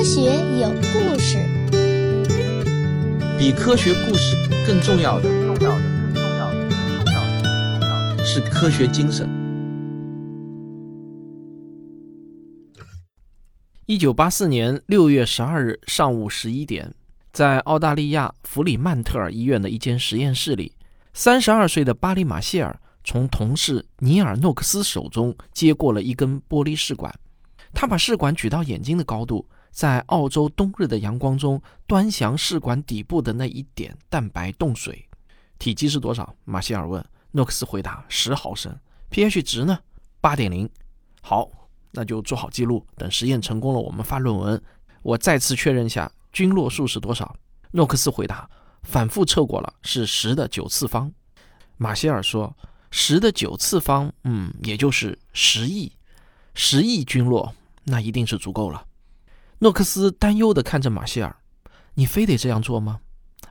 [0.00, 0.22] 科学
[0.58, 1.36] 有故事，
[3.38, 4.34] 比科学故事
[4.66, 5.82] 更重要的，重要的，
[6.14, 9.28] 更重要的，更重要的，更重要的是科学精神。
[13.84, 16.94] 一九八四年六月十二日上午十一点，
[17.30, 20.72] 在澳大利亚弗里曼特尔医院的一间实验室里，
[21.12, 27.14] 三十二岁的巴里马谢尔从同事尼尔诺克斯手中接过了一根玻璃试管。
[27.74, 35.08] 他把试管举到眼睛的高度，在澳洲冬日的阳光中端详试管底部的那一点蛋白冻水。
[35.58, 36.34] 体积是多少？
[36.44, 37.04] 马歇尔问。
[37.32, 38.76] 诺克斯回答：十毫升。
[39.10, 39.78] pH 值呢？
[40.20, 40.68] 八点零。
[41.22, 41.50] 好。
[41.92, 44.62] 那就做好记录，等实验成功了，我们发论文。
[45.02, 47.34] 我再次确认下菌落数是多少。
[47.72, 48.48] 诺克斯回答：
[48.84, 51.12] 反复测过了，是十的九次方。
[51.78, 52.56] 马歇尔说：
[52.92, 55.90] 十的九次方，嗯，也就是十亿，
[56.54, 58.86] 十亿菌落，那一定是足够了。
[59.62, 61.36] 诺克斯担忧地看着马歇尔：
[61.92, 63.00] 你非得这样做吗？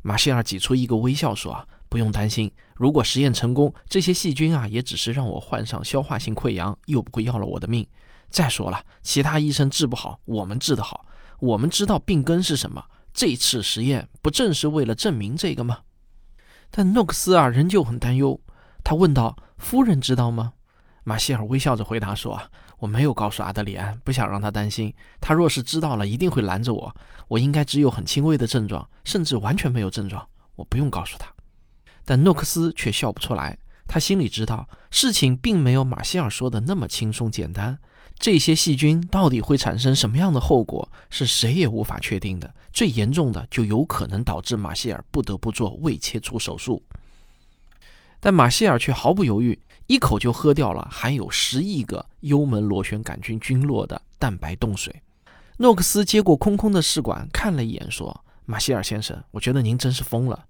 [0.01, 7.85] 马歇尔挤出一个微笑说：啊不用担心，如果实验成功，这些细菌啊，也只是让我患上消化性溃疡，又不会要了我的命。
[8.31, 11.05] 再说了，其他医生治不好，我们治得好。
[11.39, 12.83] 我们知道病根是什么。
[13.13, 15.79] 这次实验不正是为了证明这个吗？
[16.71, 18.41] 但诺克斯啊，仍旧很担忧。
[18.83, 20.53] 他问道：“夫人知道吗？”
[21.05, 24.93] 马歇尔微笑着回答说：“啊，我没有告诉阿德里安，不想让他担心。
[25.21, 26.95] 他若是知道了，一定会拦着我。
[27.27, 30.25] 我应该只有很轻微的症状，甚至完全没有症状。
[30.55, 31.31] 我不用告诉他。”
[32.05, 33.57] 但诺克斯却笑不出来。
[33.87, 37.77] 他心里知道，事情并没有马歇尔说的那么轻松简单。
[38.17, 42.53] 这些细菌到底会产生什么样的后果，是谁也无法确定的。
[42.71, 46.83] 最严重的就有可能导致马歇尔不得不做胃切除手术。
[48.19, 55.01] 但马歇尔却毫不犹豫，一口就喝掉了含有十亿个幽门螺旋杆菌菌落的蛋白冻水。
[55.57, 60.45] 诺克斯接过空空的试管，看了一眼，说：“马歇尔先生，我觉得您真是疯了。”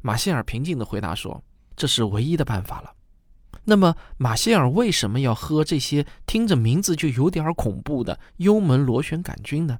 [0.00, 1.42] 马歇尔平静地回答说
[1.76, 2.92] ：“这是唯一的办法了。”
[3.64, 9.78] 那么，马歇尔为什么要喝这些听着名字就有点恐怖的幽门螺旋杆菌呢？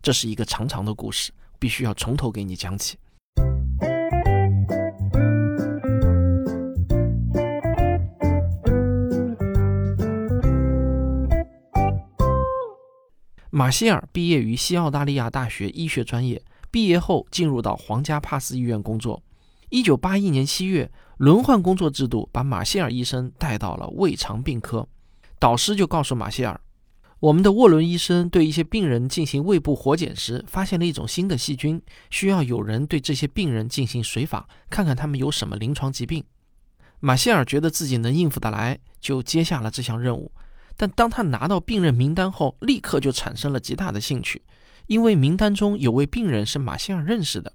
[0.00, 2.96] 这是一个长长的故事，必须要从头给你讲起。
[13.58, 19.22] 马歇尔毕业于西澳大利亚大学医学专业，毕业后进入到皇家帕斯医院工作。
[19.70, 20.92] 一九八一年七月。
[21.16, 24.86] 轮换工作制度把马歇尔医生带到了胃肠病科，
[25.38, 26.60] 导师就告诉马歇尔，
[27.18, 31.80] 我们的沃伦医生对一些病人进行胃部活检时，发现了一种新的细菌，
[32.10, 36.22] 需要有人对这些病人进行随访，看看他们有什么临床疾病。
[37.00, 40.30] 马歇尔觉得自己能应付得来，就接下了这项任务。
[40.76, 44.42] 但当他拿到病人名单后，立刻就产生了极大的兴趣，
[44.86, 47.52] 因为名单中有位病人是马歇尔认识的，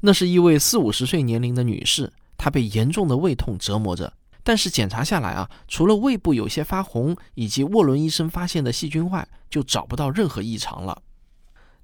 [0.00, 2.12] 那是一位四五十岁年龄的女士。
[2.36, 4.12] 她被严重的胃痛折磨着，
[4.44, 11.02] 但是检查下来啊，除了胃部有些发红以及沃伦医生发现的细菌外，就找不到任何异常了。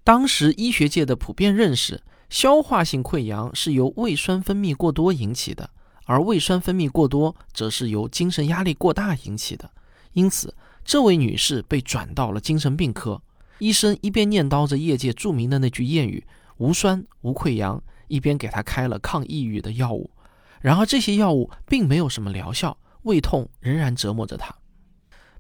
[0.04, 5.70] 当时医学界的普遍认识，消化性溃疡是由胃酸分泌过多引起的，
[6.04, 9.70] 而胃酸分泌过多则是由精神压力过大引起的。
[10.12, 13.20] 因此，这位女士被转到了精神病科。
[13.58, 16.24] 医生一边念叨着业界著名的那句谚语
[16.58, 20.10] “无酸无溃疡”，一边给她开了抗抑郁的药物。
[20.60, 24.54] 然而这些药物并没有什么疗效，胃痛仍然折磨着她。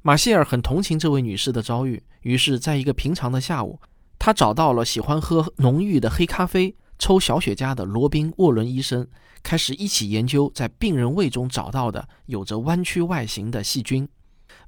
[0.02, 3.80] 马歇尔很同情这位女士的遭遇，于是，在一个平常的下午，
[4.18, 9.06] 他找到了喜欢喝浓郁的黑咖啡、抽小雪茄的罗宾·沃伦医生，
[9.42, 14.08] 开始一起研究在病人胃中找到的有着弯曲外形的细菌。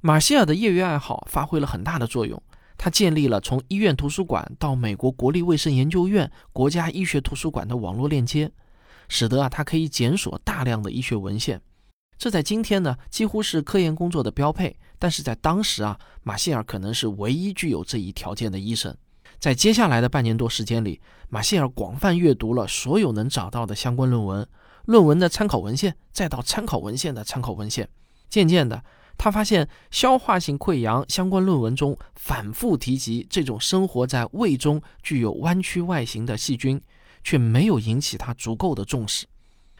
[0.01, 2.41] 马歇尔的业余爱好发挥了很大的作用，
[2.77, 8.51] 他建立了从医院图书馆到美国国立卫生研究院国家医学图书馆的网络链接。
[9.09, 11.61] 使得啊，他可以检索大量的医学文献，
[12.17, 14.77] 这在今天呢几乎是科研工作的标配。
[14.99, 18.93] 但是在当时啊，马歇尔可能是唯一具有这一条件的医生。
[19.39, 20.99] 在接下来的半年多时间里，
[21.29, 24.45] 马歇尔广泛阅读了所有能找到的相关论文、
[24.85, 27.87] 论文的参考文献，再到参考文献的参考文献。
[28.29, 28.83] 渐渐的，
[29.17, 36.81] 他发现消化性溃疡相关论文中反复提及这种生活在胃中、具有弯曲外形的细菌。
[37.23, 39.25] 却没有引起他足够的重视。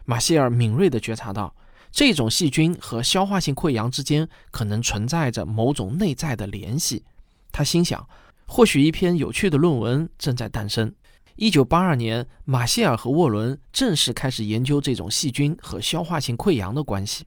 [0.03, 1.55] 马歇尔敏锐地觉察到，
[1.89, 7.05] 这种细菌和消化性溃疡之间可能存在着某种内在的联系。
[7.53, 8.05] 他心想，
[8.47, 10.93] 或许一篇有趣的论文正在诞生。
[11.37, 17.25] 一九八二年，马歇尔和沃伦正式开始研究这种细菌和消化性溃疡的关系。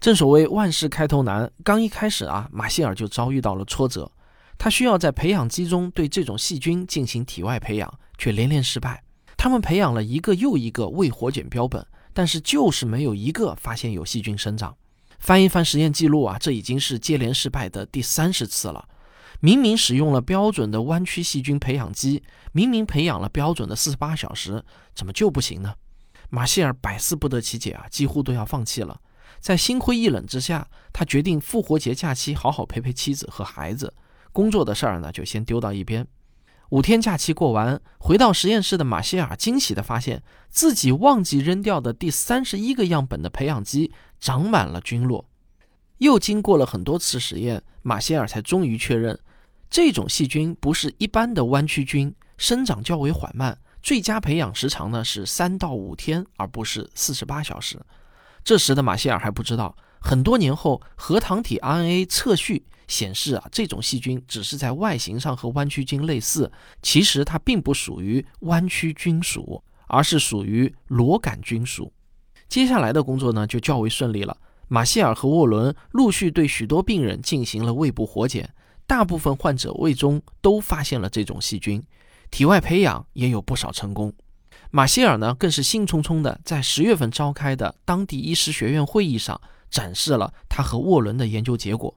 [0.00, 4.10] 正所谓万事开头难，刚一开始啊，马歇尔就遭遇到了挫折。
[4.58, 9.02] 他需要在培养基中对这种细菌进行体外培养，却连连失败。
[9.36, 14.76] 他们培养了一个又一个未活检标本，但是就是没有一个发现有细菌生长。
[15.18, 18.88] 翻一翻实验记录啊，这已经是接连失败的第三十次了。
[19.40, 22.22] 明明使用了标准的弯曲细菌培养基，
[22.52, 24.64] 明明培养了标准的四十八小时，
[24.94, 25.74] 怎么就不行呢？
[26.30, 28.98] 马歇尔百思不得其解啊，几乎都要放弃了。
[29.40, 33.94] 在心灰意冷之下，他决定复活节假期好好陪陪妻子和孩子。
[34.32, 36.06] 工作的事儿呢，就先丢到一边。
[36.70, 45.28] 五天假期过完，回到实验室的马歇尔惊喜地发现自己忘记扔掉的第三十一个样本的培养基长满了菌落。
[45.98, 49.18] 又经过了很多次实验，马歇尔才终于确认，
[49.70, 57.80] 这种细菌不是一般的弯曲菌，生长较为缓慢，最佳培养时长呢是三到五天，而不是四十八小时。
[58.46, 71.92] 这时的马歇尔还不知道，很多年后核糖体 RNA 测序显示啊，这种细菌只是在外形上和弯曲菌类似，其实它并不属于弯曲菌属，而是属于螺杆菌属。
[72.48, 74.36] 接下来的工作呢，就较为顺利了。
[74.68, 78.48] 马歇尔和沃伦陆续对许多病人进行了胃部活检，
[78.86, 81.82] 大部分患者胃中都发现了这种细菌，
[82.30, 84.14] 体外培养也有不少成功。
[84.70, 89.40] 马歇尔呢，更是兴冲冲地在十月份召开的当地医师学院会议上
[89.70, 91.96] 展示了他和沃伦的研究结果。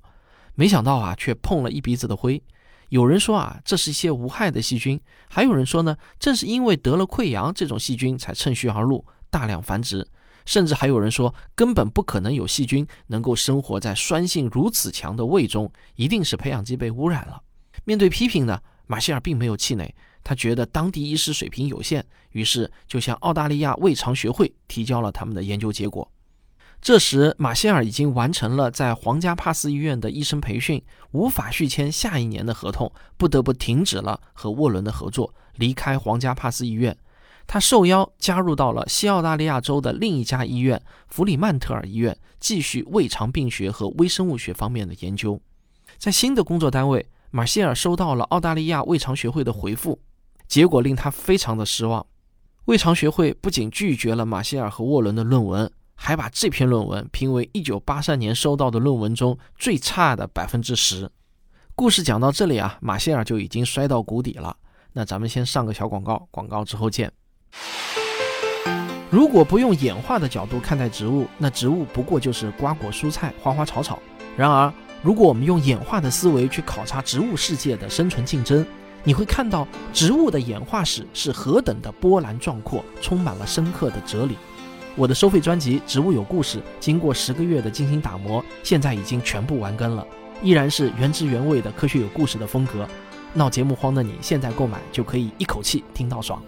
[0.55, 2.41] 没想到啊，却碰了一鼻子的灰。
[2.89, 4.97] 有人说啊，这是一些无害的细菌；
[5.29, 10.07] 还有人说呢，正是因为得了溃疡，这种细菌才趁虚而入，大量繁殖。
[10.45, 17.41] 甚至还有人说，根本不可能有细菌能够生活在酸性如此强的胃中，一定是培养基被污染了。
[17.85, 19.93] 面对批评呢，马歇尔并没有气馁。
[20.29, 26.07] 他觉得当地医师水平有限，于是就向澳大利亚胃肠学会提交了他们的研究结果。
[26.79, 30.83] 这时，马歇尔已经完成了在皇家帕斯医院的医生培训，
[31.13, 36.95] 无法续签下一年的合同，不得不停止了和沃伦的合作，离开皇家帕斯医院。
[37.47, 40.79] 他受邀加入到了西澳大利亚州的另一家医院——
[41.09, 45.41] 弗里曼特尔医院，继续胃肠病学和微生物学方面的研究。
[45.97, 49.99] 在新的工作单位，马歇尔收到了澳大利亚胃肠学会的回复。
[50.49, 52.05] 结果令他非常的失望。
[52.65, 61.09] 胃肠学会不仅拒绝了马歇尔和沃伦的论文，还把这篇论文评为1983年收到的论文中最差的百分之十。
[61.75, 64.57] 故事讲到这里啊，马歇尔就已经摔到谷底了。
[64.91, 67.11] 那咱们先上个小广告，广告之后见。
[69.09, 73.99] 如果不用演化的角度看待植物，那植物不过就是瓜果蔬菜、花花草草。
[74.35, 78.65] 然而，如果我们用演化的思维去考察植物世界的生存竞争，
[79.03, 84.37] 你会看到植物的演化史是何等的波澜壮阔，充满了深刻的哲理。
[84.95, 90.05] 我的收费专辑《植物有故事》经过十个月的精心打磨，现在已经全部完更了，
[90.43, 92.87] 依然是原汁原味的科学有故事的风格。
[93.33, 96.43] 闹节目荒的你，现在购买就可以一口气听到爽。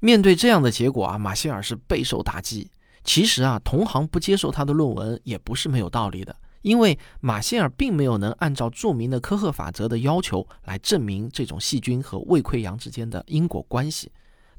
[0.00, 2.70] 面对这样的结果啊，马歇尔是备受打击。
[3.04, 6.36] 其实啊，同行不接受他的论文也不是没有道理的。
[6.62, 14.10] 因为马歇尔并没有能按照著名的科赫法则的要求来证明这种细菌和胃溃疡之间的因果关系，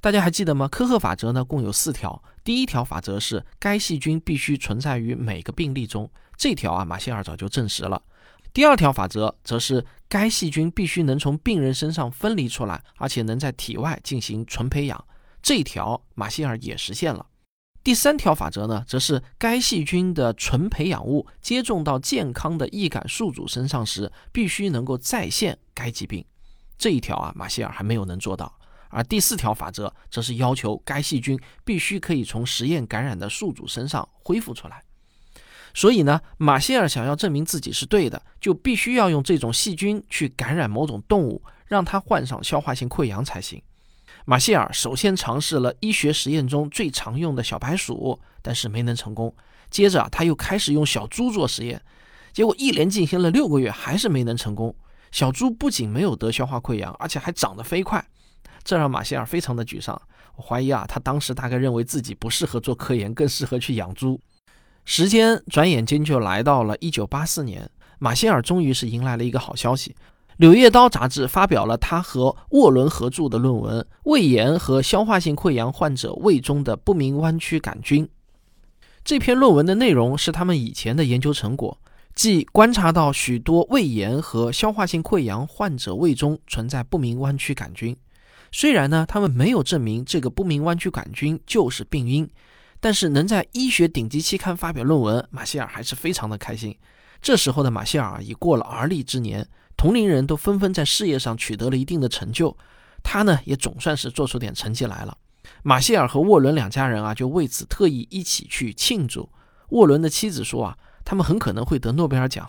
[0.01, 0.67] 大家还记得吗？
[0.67, 8.01] 科赫法则呢共有四条，第一条法则是该细菌必须存在于每个病例中，这条啊马歇尔早就证实了。
[8.51, 15.05] 第二条法则则是该细菌必须能从病人身上分离出来，而且能在体外进行纯培养，
[15.41, 17.27] 这条马歇尔也实现了。
[17.81, 26.23] 第三条法则呢，则是该细菌的纯培养物接种到健康的易感宿主身上时，必须能够再现该疾病。
[26.77, 28.53] 这一条啊，马歇尔还没有能做到。
[28.89, 34.83] 而第四条法则，则是要求该细菌必须可以从实验感染的宿主身上恢复出来。
[35.73, 43.61] 所以呢，马歇尔想要证明自己是对的，就必须要用这种细菌去感染某种动物，让它患上消化性溃疡才行。
[44.29, 49.33] 马歇尔首先尝试了医学实验中最常用的小白鼠，但是没能成功。
[49.71, 51.81] 接着啊，他又开始用小猪做实验，
[52.31, 54.75] 结果一连进行了六个月，还是没能成功。
[55.09, 58.05] 小猪不仅没有得消化溃疡，而且还长得飞快，
[58.63, 59.99] 这让马歇尔非常的沮丧。
[60.35, 64.21] 我怀疑啊，他当时大概认为自己不适合做科研，更适合去养猪。
[64.85, 67.67] 时间转眼间就来到了一九八四年，
[67.97, 69.89] 马歇尔终于是迎来了一个好消息。
[70.39, 78.05] 《柳叶刀》杂志发表了他和沃伦合著的论文《胃炎和消化性溃疡患者胃中的不明弯曲杆菌》。
[79.03, 81.77] 这篇论文的内容是他们以前的研究成果，
[82.15, 87.93] 即观察到许多胃炎和消化性溃疡患者胃中存在不明弯曲杆菌。
[88.49, 92.25] 虽然呢，他们没有证明这个不明弯曲杆菌就是病因，
[92.79, 96.73] 但是能在医学顶级期刊发表论文，马歇尔还是非常的开心。
[97.21, 99.45] 这时候的马歇尔已过了而立之年，
[99.79, 102.57] 同龄人都纷纷在事业上取得了一定的成就，
[103.01, 105.17] 他呢也总算是做出点成绩来了。
[105.63, 109.29] 马歇尔和沃伦两家人啊，就为此特意一起去庆祝。
[109.69, 112.45] 沃伦的妻子说啊，他们很可能会得诺贝尔奖。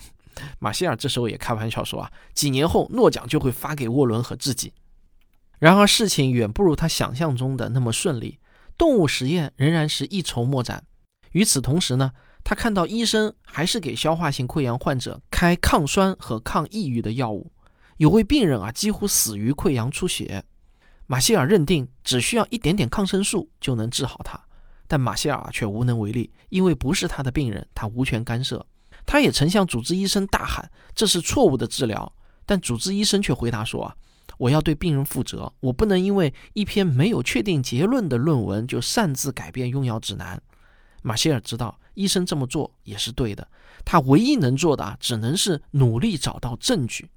[0.58, 4.72] 马歇尔这时候也开玩笑说啊，几年后诺奖就会发给沃伦和自己。
[5.60, 8.40] 然而事情远不如他想象中的那么顺利，
[8.76, 10.82] 动物实验仍然是一筹莫展。
[11.32, 17.52] 与此同时呢，他看到医生还是给消化性溃疡患者开抗酸和抗抑郁的药物，
[17.98, 20.44] 有位病人啊几乎死于溃疡出血。
[21.06, 24.40] 马歇尔认定只需要一点点抗生素就能治好他，
[24.86, 28.64] 但马歇尔却无能为力，因为不是他的病人，他无权干涉。
[29.06, 32.12] 他也曾向主治医生大喊这是错误的治疗，
[32.46, 33.96] 但主治医生却回答说啊。
[34.38, 40.40] 我要对病人负责，我不能因为一篇没有确定结论的论文就擅自改变用药指南。
[41.02, 43.46] 马歇尔知道医生这么做也是对的，
[43.84, 47.10] 他唯一能做的啊，只能是努力找到证据。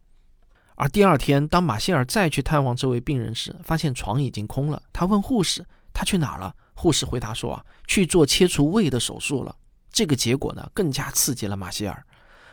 [0.75, 4.82] 而第二天，当马歇尔再去探望这位病人时，发现床已经空了。
[4.92, 5.63] 他问护士
[5.94, 9.56] ：“他去哪儿了？”护士回答说：“啊，去做切除胃的手术了。”
[9.94, 12.04] 这个结果呢，更加刺激了马歇尔。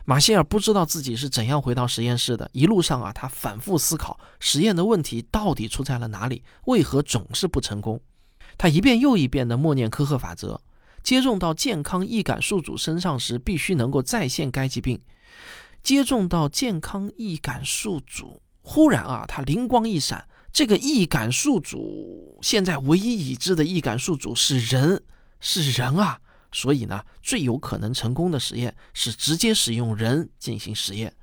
[0.04, 2.50] 马歇尔不知道自己是怎样回到实验室的。
[2.52, 7.98] 一路上啊，他反复思考实验的问题到底出在了哪里，为何总是不成功。
[8.58, 10.60] 他一遍又一遍地默念科赫法则：
[11.02, 15.00] 接种到健康易感宿主身上时，必须能够再现该疾病。
[15.82, 25.02] 接种到健康易感宿主，忽然啊，他灵光一闪：这个易感宿主，现在唯一已知的易感宿主是人，
[25.40, 26.20] 是人啊！
[26.52, 31.14] 所以呢，最有可能成功的实验是直接使用人进行实验，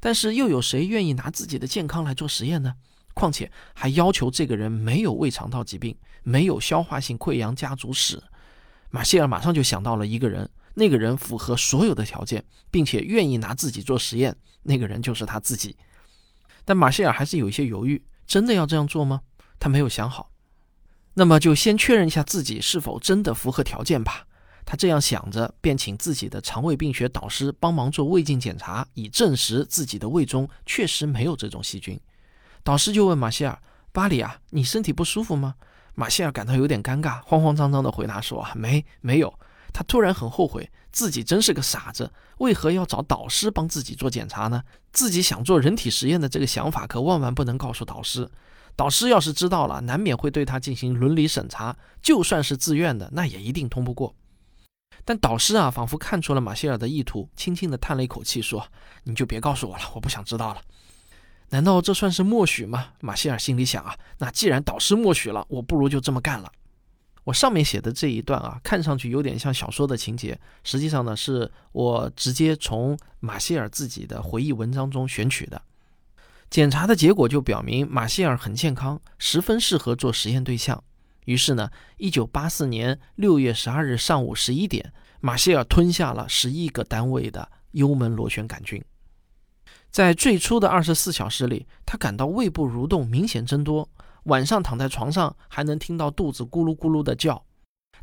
[0.00, 2.74] 但是又有谁愿意拿自己的健康来做实验呢？
[3.14, 8.20] 况且还要求这个人没有胃肠道疾病，没有消化性溃疡家族史。
[8.94, 15.76] 马歇尔马上就想到了一个人，那个人符合所有的条件，并且愿意拿自己做实验，那个人就是他自己。
[16.64, 19.22] 但马歇尔还是有一些犹豫，真的要这样做吗？
[19.58, 20.30] 他没有想好。
[21.14, 24.28] 那么就先确认一下自己是否真的符合条件吧。
[24.64, 31.98] 他这样想着，便请自己的肠胃病学导师帮忙做胃镜检查，以证实自己的胃中确实没有这种细菌。
[32.62, 33.60] 导师就问马歇尔
[33.90, 35.56] ：“巴里啊，你身体不舒服吗？”
[35.94, 39.32] 马歇尔感到有点尴尬，慌慌张张地回答说：“啊，没，没有。”
[39.72, 44.62] 他突然很后悔，自己真是个傻子，为何要找导师帮自己做检查呢？
[44.92, 48.30] 自己想做人体实验的这个想法，可万万不能告诉导师。
[48.76, 51.76] 导师要是知道了，难免会对他进行伦理审查。
[52.02, 54.14] 就算是自愿的，那也一定通不过。
[55.04, 58.66] 但导师啊，仿佛看出了马歇尔的意图，轻轻地叹了一口气，说
[59.02, 60.60] ：“你就别告诉我了，我不想知道了。”
[61.54, 62.88] 难道这算是默许吗？
[63.00, 66.50] 马歇尔心里想啊，那既然导师默许了，我不如就这么干了。
[67.22, 75.62] 我上面写的这一段啊，看上去有点像小说的情节，实际上呢，是我直接从马歇尔自己的回忆文章中选取的。
[76.50, 80.82] 检查的结果就表明，马歇尔很健康，十分适合做实验对象。
[81.26, 88.84] 于是呢，一九八四年六月十二日上午十一点，马歇尔吞下了十亿个单位的幽门螺旋杆菌。
[89.94, 93.88] 在最初的二十四小时里，他感到胃部蠕动明显增多，
[94.24, 97.44] 晚上躺在床上还能听到肚子咕噜咕噜的叫。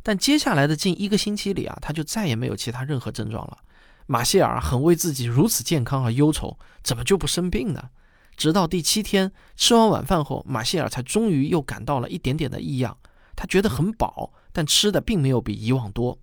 [0.02, 3.58] 但接下来的近一个星期里啊，他就再也没有其他任何症状了。
[4.06, 7.90] 马歇尔很为自己如此健康而忧愁，怎么就不生病呢？
[8.38, 12.96] 直到第七天吃完晚饭后，马歇尔才终于又感到了一点点的异样。
[13.36, 16.18] 他觉得很饱，但吃的并没有比以往多。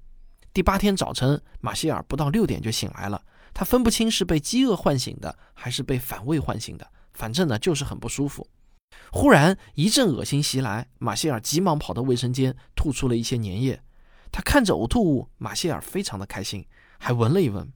[0.51, 3.21] 第八天早晨，马歇尔不到六点就醒来了。
[3.53, 6.89] 他分不清是被饥饿唤醒的，还是被反胃唤醒的。
[7.13, 8.47] 反正呢，就是很不舒服。
[9.11, 13.81] 忽然一阵恶心袭来，马歇尔急忙跑到卫生间，吐出了一些粘液。
[14.31, 16.65] 他看着呕吐物，马歇尔非常的开心，
[16.97, 17.71] 还闻了一闻。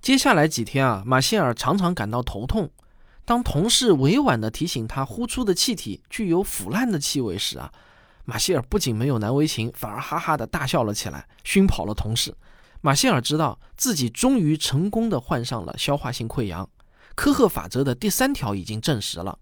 [0.00, 2.70] 接下来几天啊，马歇尔常常感到头痛。
[3.24, 7.72] 当同事委婉地提醒他呼出的气体具有腐烂的气味时啊。
[8.26, 12.34] 马歇尔不仅没有难为情，反而哈哈的大笑了起来，熏跑了同事。
[12.84, 16.68] 马歇尔知道自己终于成功的患上了消化性溃疡，
[17.14, 19.38] 科赫法则的第三条已经证实了。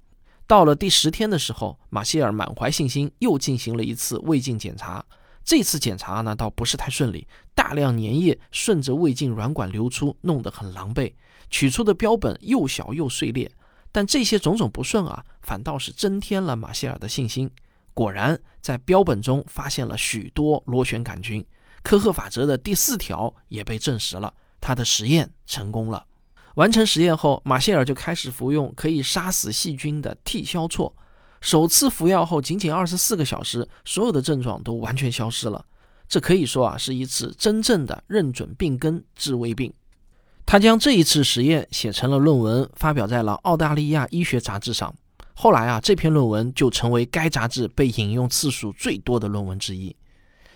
[0.47, 5.05] 到了第十天的时候，马歇尔满怀信心，又进行了一次胃镜检查。
[5.43, 11.13] 这次检查呢，倒不是太顺利，大量粘液顺着胃镜软管流出，弄得很狼狈。
[11.51, 13.51] 取出的标本又小又碎裂，
[13.91, 17.51] 但这些种种不顺啊，反倒是增添了马歇尔的信心。
[17.93, 21.45] 果然，在标本中发现了许多螺旋杆菌，
[21.83, 24.33] 科赫法则的第四条也被证实了。
[24.61, 26.07] 他的实验成功了。
[26.55, 30.93] 完成实验后，马歇尔就开始服用可以杀死细菌的替硝唑。
[31.41, 35.65] 首次服药后，仅仅二十四个小时，所有的症状都完全消失了。
[36.09, 39.73] 这可以说啊是一次真正的认准病根治胃病。
[40.45, 44.95] 他将这一次实验写成了论文，发表在了澳大利亚医学杂志上。
[45.35, 49.97] 后来啊，这篇论文就成为该杂志被引用次数最多的论文之一。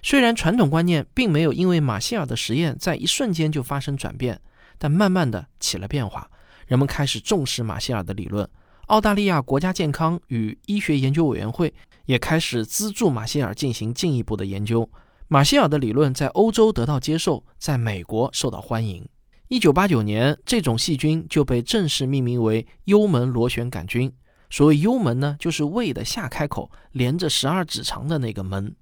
[0.09, 4.41] 虽然传统观念并没有因为马歇尔的实验在一瞬间就发生转变，
[4.79, 6.31] 但慢慢的起了变化，
[6.69, 8.49] 人们开始重视马歇尔的理论。
[8.87, 14.89] 澳大利亚国家健康与医学研究委员会也开始资助马歇尔进行进一步的研究。
[15.27, 19.05] 马歇尔的理论在欧洲得到接受，在美国受到欢迎。
[19.49, 24.13] 一九八九年，这种细菌就被正式命名为幽门螺旋杆菌。
[24.51, 28.73] 所谓幽门呢，就是胃的下开口，连着十二指肠的那个门。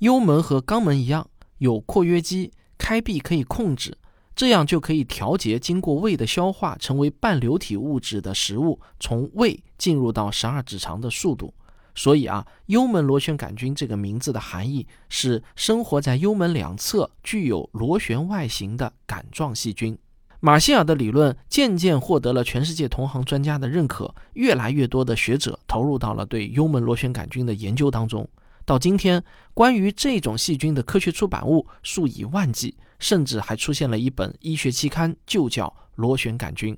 [0.00, 1.28] 幽门和肛门一样，
[1.58, 3.98] 有括约肌，开闭可以控制，
[4.34, 11.52] 这样就可以调节经过胃的消化成为半流体物质的食物从胃进入到十二指肠的速度。
[11.94, 19.98] 所以啊，幽门螺旋杆菌这个名字的含义是生活在幽门两侧、具有螺旋外形的杆状细菌。
[20.40, 28.26] 马歇尔的理论渐渐获得了全世界同行专家的认可，越来越多的学者投入到了对幽门螺旋杆菌的研究当中。
[28.70, 29.20] 到今天，
[29.52, 36.72] 关于这种细菌的科学出版物数以万计，甚至还出现了一本医学期刊，就叫《螺旋杆菌》。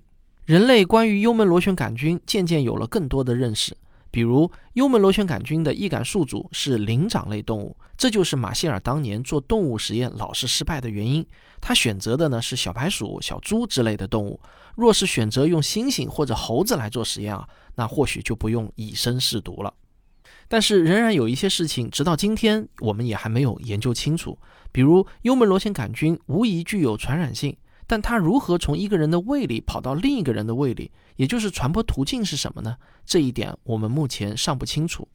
[0.46, 3.76] 人类关于幽门螺旋杆菌渐渐有了更多的认识。
[4.10, 11.22] 比如，幽门螺旋杆菌的易感宿主是灵长类动物，这就是马歇尔当年做动物实验老是失败的原因。
[11.60, 14.40] 他选择的呢是小白鼠、小猪之类的动物。
[14.74, 19.74] 若是选择用猩猩或者猴子来做实验啊，那或许就不用以身试毒了。
[20.52, 24.38] 但是，仍然有一些事情，直到今天我们也还没有研究清楚。
[24.70, 27.56] 比如，幽门螺旋杆菌无疑具有传染性。
[27.86, 32.76] 但它如何从一个人的胃里跑到另一个人的胃里，也就是传播途径是什么呢？
[33.06, 35.08] 这一点我们目前尚不清楚。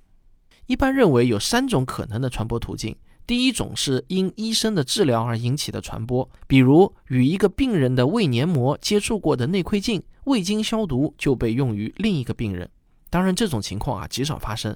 [0.65, 2.95] 一般认为有三种可能的传播途径：
[3.27, 12.67] 第一种是因医生的治疗而引起的传播，比如与一个病人的胃黏膜接触过的内窥镜未经消毒就被用于另一个病人。
[13.11, 14.75] 当然，这种情况啊极少发生。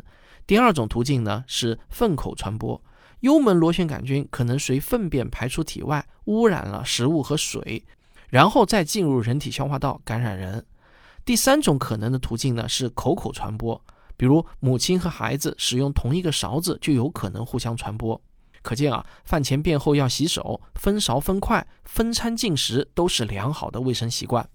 [0.51, 2.83] 第二种途径呢是粪口传播。
[3.21, 7.85] 幽门螺旋杆菌可能随粪便排出体外，污染了食物和水，
[8.27, 10.65] 然后再进入人体消化道感染人。
[11.23, 13.81] 第三种可能的途径呢是口口传播，
[14.17, 18.21] 比如母亲和孩子使用同一个勺子就有可能互相传播。
[18.61, 24.45] 可见啊，饭前便后要洗手，分勺分筷，分餐进食都是良好的卫生习惯。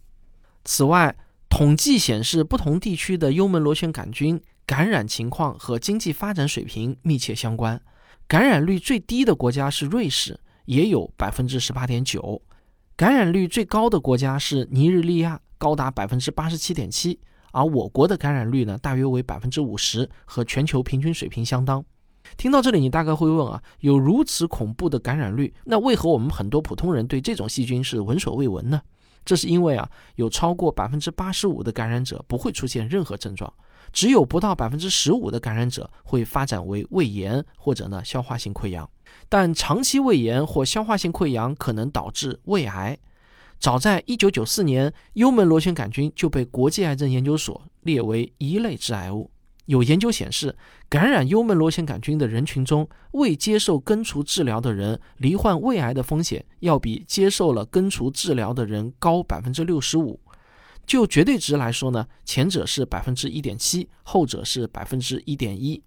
[0.62, 1.16] 此外，
[1.48, 7.80] 统计显示，不同地区的幽门螺旋杆菌感染情况和经济发展水平密切相关。
[8.26, 12.42] 感染率最低的国家是瑞士，也有百分之十八点九；
[12.96, 17.20] 感染率最高的国家是尼日利亚，高达百分之八十七点七。
[17.52, 21.82] 而我国的感染率呢，大约为百分之五十，和全球平均水平相当。
[22.36, 28.82] 听到这里，你大概会问啊，有如此恐怖的感染率，那为何我们很多普通人对这种细菌是闻所未闻呢？
[29.24, 33.52] 这是因为啊，有超过百分之八十五的感染者不会出现任何症状。
[33.92, 38.88] 只有不到百分之十五的感染者会发展为胃炎或者呢消化性溃疡，
[39.28, 42.98] 但长期胃炎或消化性溃疡可能导致胃癌。
[43.58, 49.30] 早在一九九四年，幽门螺旋杆菌就被国际癌症研究所列为一类致癌物。
[49.64, 50.54] 有研究显示，
[50.88, 60.20] 感染幽门螺旋杆菌的人群中，未接受根除治疗的人罹患胃癌的风险要比接受了根除治疗的人高百分之六十五。
[60.86, 65.82] 就绝对值来说呢，前者是百分之一点七，后者是百分之一点一，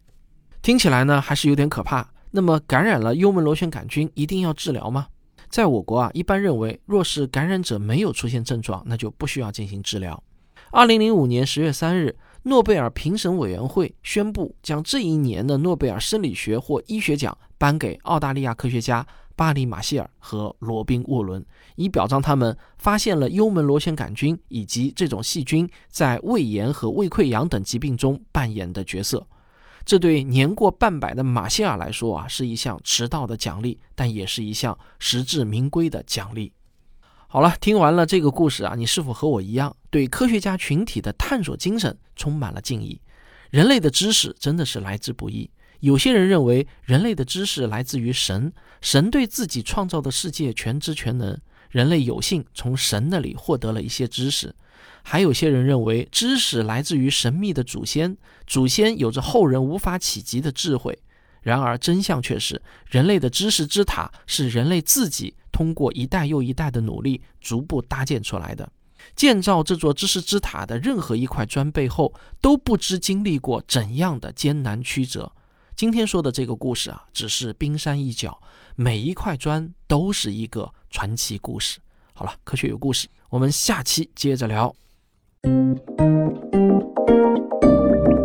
[0.62, 2.10] 听起来呢还是有点可怕。
[2.32, 5.08] 那么感染了幽门螺旋杆菌一定要治疗吗？
[5.50, 10.22] 在我国啊，一般认为，若是感染者没有出现症状，那就不需要进行治疗。
[10.72, 19.08] 二零零五年十月三日，诺贝尔评审委员会宣布将这一年的诺贝尔生理学或医学奖颁给澳大利亚科学家。
[19.40, 21.46] 巴里·马歇尔和罗宾·沃伦，
[21.78, 29.26] 以表彰他们发现了幽门螺旋杆菌以及这种细菌在胃炎和胃溃疡等疾病中扮演的角色。
[29.86, 36.52] 这对年过半百的马歇尔来说啊，是一项迟到的奖励，但也是一项实至名归的奖励。
[37.30, 43.00] 好了，听完了这个故事啊，你是否和我一样，对科学家群体的探索精神充满了敬意？
[43.52, 45.50] 人类的知识真的是来之不易。
[45.80, 51.40] 有些人认为人类的知识来自于神，神对自己创造的世界全知全能，
[51.70, 54.54] 人类有幸从神那里获得了一些知识。
[55.04, 61.00] 还有些人认为知识来自于神秘的祖先，祖先有着后人无法企及的智慧。
[61.42, 68.70] 然而真相却是，人类的知识之塔是人类自己通过一代又一代的努力逐步搭建出来的。
[69.16, 75.32] 建造这座知识之塔的任何一块砖背后，都不知经历过怎样的艰难曲折。
[75.80, 78.42] 今天说的这个故事啊，只是冰山一角，
[78.76, 81.80] 每一块砖都是一个传奇故事。
[82.12, 84.76] 好了，科学有故事，我们下期接着聊。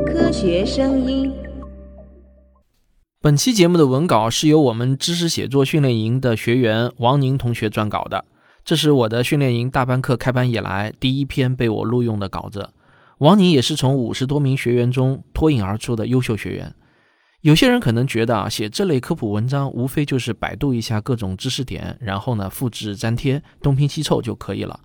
[0.05, 1.33] 科学声音。
[3.21, 8.25] 本期节目的文稿是由我们知识写作训练营的学员王宁同学撰稿的，
[8.65, 12.71] 这是我的训练营大班课开班以来第一篇被我录用的稿子。
[13.19, 16.75] 王宁也是从五十多名学员中脱颖而出的优秀学员。
[17.45, 24.81] 有些人可能觉得啊，写这类科普文章无非就是百度一下各种知识点，然后呢复制粘贴、东拼西凑就可以了。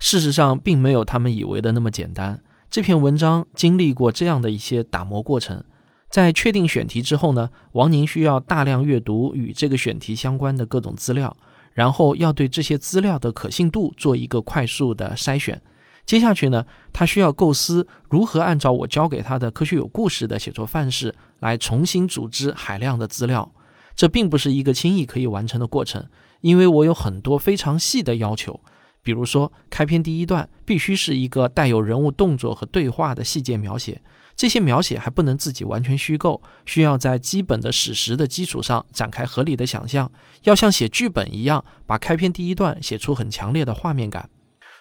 [0.00, 2.42] 事实上，并没有他们以为的那么简单。
[2.68, 5.62] 这篇文章经历过这样的一些打磨过程。
[6.08, 11.36] 在确定选题之后呢，王宁需要大量阅读与这个选题相关的各种资料，
[11.74, 15.62] 然后要对这些资料的可信度做一个快速的筛选。
[16.10, 23.54] 接下去呢，他需要构思如何按照我教给他的科学有故事的写作范式来重新组织海量的资料。
[23.94, 26.04] 这并不是一个轻易可以完成的过程，
[26.40, 28.58] 因为我有很多非常细的要求。
[29.04, 34.02] 比如说，开篇第一段必须是一个带有人物动作和对话的细节描写。
[34.34, 40.10] 这些描写还不能自己完全虚构，需要在基本的史实的基础上展开合理的想象，
[40.42, 44.28] 要像写剧本一样，把开篇第一段写出很强烈的画面感。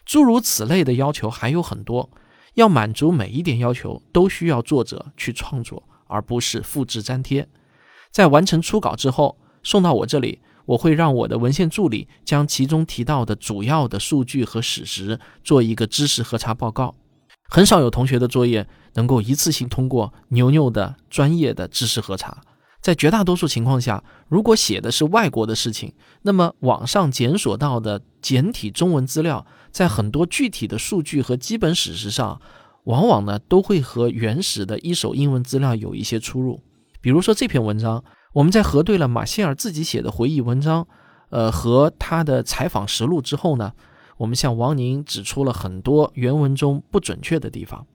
[0.10, 2.10] 诸如此类的要求还有很多，
[2.56, 7.48] 要满足每一点要求，都需要作者去创作，而不是复制粘贴。
[8.10, 16.95] 在完成初稿之后，送到我这里，我会让我的文献助理将其中提到的主要的数据和史实做一个知识核查报告。
[17.48, 22.41] 很少有同学的作业能够一次性通过牛牛的专业的知识核查。
[22.82, 32.42] 在绝大多数情况下，如果写的是外国的事情，那么网上检索到的简体中文资料，在很多具体的数据和基本史实上，
[32.86, 36.62] 往往呢都会和原始的一手英文资料有一些出入。
[37.02, 40.88] 比如说这篇文章，我们在核对了马歇尔自己写的回忆文章，
[41.30, 43.74] 呃和他的采访实录之后呢。
[44.18, 47.88] 我们向王宁指出了很多原文中不准确的地方，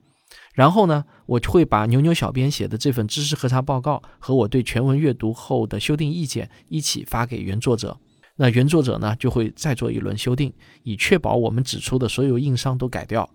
[0.55, 7.99] 然后呢，我会把牛牛小编写的这份知识核查报告和我对全文阅读后的修订意见一起发给原作者。
[8.37, 13.29] 那原作者呢，就会再做一轮修订，以确保我们指出的所有硬伤都改掉。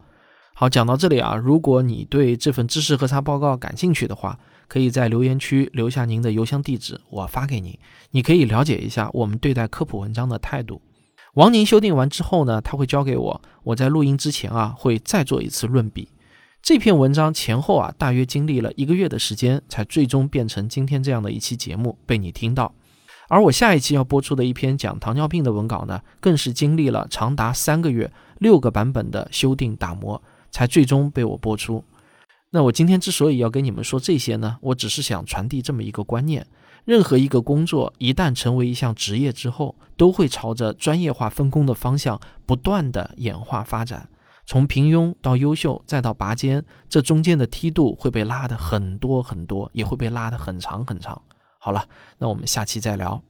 [0.56, 7.78] 好，讲到这里啊，如果你对这份知识核查报告感兴趣的话，可以在留言区留下您的邮箱地址，我发给您。
[8.12, 10.82] 你可以了解一下我们对待科普文章的态度。
[11.36, 13.42] 王宁修订完之后呢，他会交给我。
[13.64, 16.10] 我在录音之前啊，会再做一次论笔。
[16.62, 22.74] 这篇文章前后啊，大约经历了一个月的时间，才最终变成今天这样的一期节目被你听到。
[23.28, 31.84] 而我下一期要播出的一篇讲糖尿病的文稿呢，更是经历了长达三个月、六个版本的修订打磨，才最终被我播出。
[32.52, 36.46] 那我今天之所以要跟你们说这些呢，我只是想传递这么一个观念。
[36.86, 44.10] 任何一个工作一旦成为一项职业之后，都会朝着专业化分工的方向不断的演化发展。
[44.50, 51.22] 从平庸到优秀，再到拔尖，这中间的梯度会被拉得很多很多，也会被拉得很长很长。
[51.60, 51.86] 好了，
[52.18, 53.22] 那我们下期再聊。